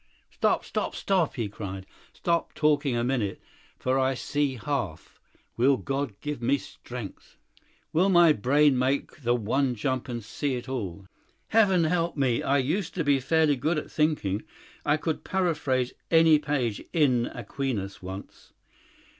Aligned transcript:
"Stop, 0.31 0.65
stop, 0.65 0.95
stop!" 0.95 1.35
he 1.35 1.47
cried; 1.47 1.85
"stop 2.11 2.55
talking 2.55 2.97
a 2.97 3.03
minute, 3.03 3.39
for 3.77 3.99
I 3.99 4.15
see 4.15 4.55
half. 4.55 5.19
Will 5.57 5.77
God 5.77 6.19
give 6.21 6.41
me 6.41 6.57
strength? 6.57 7.37
Will 7.93 8.09
my 8.09 8.33
brain 8.33 8.79
make 8.79 9.21
the 9.21 9.35
one 9.35 9.75
jump 9.75 10.09
and 10.09 10.23
see 10.23 10.59
all? 10.63 11.05
Heaven 11.49 11.83
help 11.83 12.17
me! 12.17 12.41
I 12.41 12.57
used 12.57 12.95
to 12.95 13.03
be 13.03 13.19
fairly 13.19 13.55
good 13.55 13.77
at 13.77 13.91
thinking. 13.91 14.41
I 14.83 14.97
could 14.97 15.23
paraphrase 15.23 15.93
any 16.09 16.39
page 16.39 16.83
in 16.93 17.27
Aquinas 17.27 18.01
once. 18.01 18.53